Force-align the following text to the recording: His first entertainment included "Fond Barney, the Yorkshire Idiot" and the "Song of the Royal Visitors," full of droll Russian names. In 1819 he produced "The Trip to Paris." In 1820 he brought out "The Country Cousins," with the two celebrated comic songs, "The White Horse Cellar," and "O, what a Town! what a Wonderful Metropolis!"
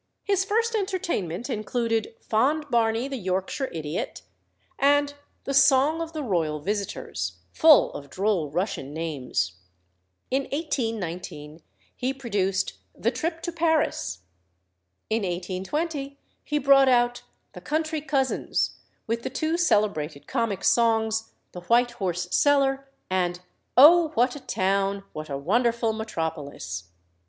His 0.23 0.43
first 0.43 0.73
entertainment 0.73 1.47
included 1.47 2.15
"Fond 2.21 2.65
Barney, 2.71 3.07
the 3.07 3.17
Yorkshire 3.19 3.67
Idiot" 3.71 4.23
and 4.79 5.13
the 5.43 5.53
"Song 5.53 6.01
of 6.01 6.11
the 6.11 6.23
Royal 6.23 6.59
Visitors," 6.59 7.33
full 7.53 7.93
of 7.93 8.09
droll 8.09 8.49
Russian 8.49 8.95
names. 8.95 9.59
In 10.31 10.45
1819 10.45 11.61
he 11.95 12.15
produced 12.15 12.79
"The 12.97 13.11
Trip 13.11 13.43
to 13.43 13.51
Paris." 13.51 14.21
In 15.11 15.21
1820 15.21 16.17
he 16.43 16.57
brought 16.57 16.89
out 16.89 17.21
"The 17.53 17.61
Country 17.61 18.01
Cousins," 18.01 18.77
with 19.05 19.21
the 19.21 19.29
two 19.29 19.55
celebrated 19.55 20.25
comic 20.25 20.63
songs, 20.63 21.31
"The 21.51 21.61
White 21.61 21.91
Horse 21.91 22.27
Cellar," 22.31 22.89
and 23.11 23.39
"O, 23.77 24.07
what 24.15 24.35
a 24.35 24.39
Town! 24.39 25.03
what 25.13 25.29
a 25.29 25.37
Wonderful 25.37 25.93
Metropolis!" 25.93 26.85